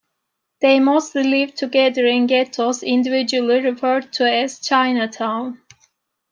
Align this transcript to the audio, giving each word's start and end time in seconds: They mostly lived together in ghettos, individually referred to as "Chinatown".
They 0.61 0.79
mostly 0.79 1.21
lived 1.21 1.57
together 1.57 2.07
in 2.07 2.25
ghettos, 2.25 2.81
individually 2.81 3.59
referred 3.61 4.11
to 4.13 4.23
as 4.27 4.59
"Chinatown". 4.59 5.61